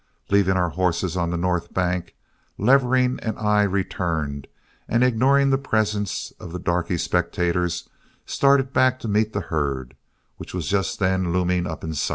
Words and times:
Leaving 0.31 0.57
our 0.57 0.69
horses 0.69 1.15
on 1.15 1.29
the 1.29 1.37
north 1.37 1.75
bank, 1.75 2.15
Levering 2.57 3.19
and 3.21 3.37
I 3.37 3.61
returned, 3.61 4.47
and 4.89 5.03
ignoring 5.03 5.51
the 5.51 5.59
presence 5.59 6.33
of 6.39 6.51
the 6.51 6.57
darky 6.57 6.97
spectators, 6.97 7.87
started 8.25 8.73
back 8.73 8.97
to 9.01 9.07
meet 9.07 9.31
the 9.33 9.41
herd, 9.41 9.95
which 10.37 10.55
was 10.55 10.67
just 10.69 10.97
then 10.97 11.31
looming 11.31 11.67
up 11.67 11.83
in 11.83 11.93
sight. 11.93 12.09